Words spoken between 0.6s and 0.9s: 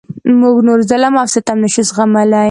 نور